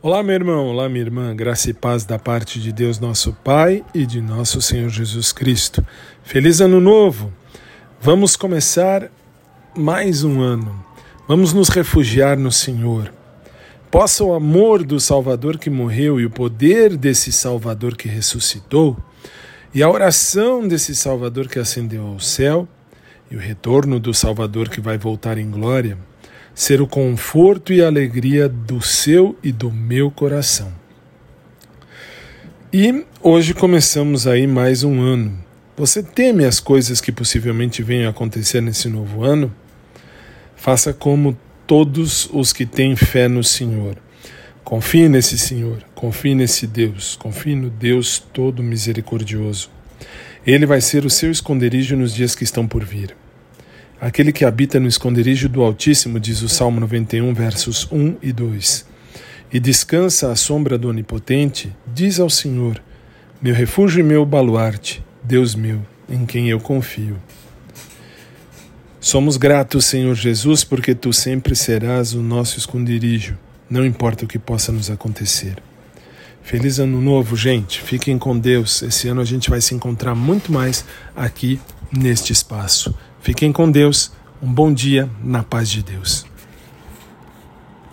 [0.00, 3.84] Olá, meu irmão, olá, minha irmã, graça e paz da parte de Deus, nosso Pai
[3.92, 5.84] e de nosso Senhor Jesus Cristo.
[6.22, 7.32] Feliz Ano Novo!
[8.00, 9.10] Vamos começar
[9.76, 10.84] mais um ano.
[11.26, 13.12] Vamos nos refugiar no Senhor.
[13.90, 18.96] Possa o amor do Salvador que morreu e o poder desse Salvador que ressuscitou,
[19.74, 22.68] e a oração desse Salvador que ascendeu ao céu,
[23.28, 25.98] e o retorno do Salvador que vai voltar em glória,
[26.58, 30.72] ser o conforto e alegria do seu e do meu coração.
[32.72, 35.38] E hoje começamos aí mais um ano.
[35.76, 39.54] Você teme as coisas que possivelmente venham a acontecer nesse novo ano?
[40.56, 43.96] Faça como todos os que têm fé no Senhor.
[44.64, 49.70] Confie nesse Senhor, confie nesse Deus, confie no Deus todo misericordioso.
[50.44, 53.14] Ele vai ser o seu esconderijo nos dias que estão por vir.
[54.00, 58.86] Aquele que habita no esconderijo do Altíssimo, diz o Salmo 91, versos 1 e 2.
[59.52, 62.80] E descansa à sombra do Onipotente, diz ao Senhor:
[63.42, 67.16] Meu refúgio e meu baluarte, Deus meu, em quem eu confio.
[69.00, 73.36] Somos gratos, Senhor Jesus, porque tu sempre serás o nosso esconderijo,
[73.68, 75.56] não importa o que possa nos acontecer.
[76.40, 77.82] Feliz ano novo, gente.
[77.82, 78.80] Fiquem com Deus.
[78.80, 81.60] Esse ano a gente vai se encontrar muito mais aqui
[81.92, 82.94] neste espaço.
[83.20, 84.12] Fiquem com Deus.
[84.40, 86.27] Um bom dia na paz de Deus.